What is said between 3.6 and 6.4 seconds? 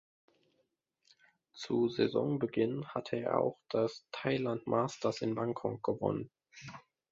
das Thailand Masters in Bangkok gewonnen.